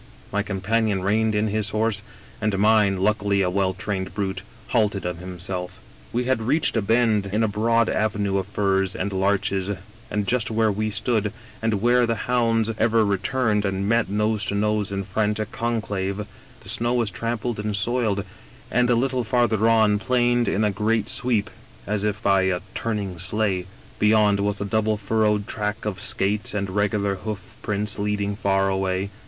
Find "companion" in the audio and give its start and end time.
0.41-1.03